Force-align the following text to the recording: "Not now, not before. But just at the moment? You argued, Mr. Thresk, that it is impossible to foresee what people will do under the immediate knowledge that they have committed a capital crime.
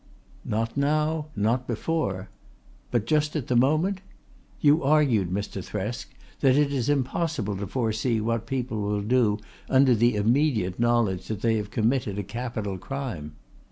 "Not 0.43 0.75
now, 0.75 1.27
not 1.35 1.67
before. 1.67 2.31
But 2.89 3.05
just 3.05 3.35
at 3.35 3.45
the 3.49 3.55
moment? 3.55 4.01
You 4.59 4.81
argued, 4.83 5.29
Mr. 5.29 5.63
Thresk, 5.63 6.07
that 6.39 6.55
it 6.57 6.73
is 6.73 6.89
impossible 6.89 7.55
to 7.57 7.67
foresee 7.67 8.19
what 8.19 8.47
people 8.47 8.81
will 8.81 9.03
do 9.03 9.37
under 9.69 9.93
the 9.93 10.15
immediate 10.15 10.79
knowledge 10.79 11.27
that 11.27 11.41
they 11.41 11.55
have 11.57 11.69
committed 11.69 12.17
a 12.17 12.23
capital 12.23 12.79
crime. 12.79 13.33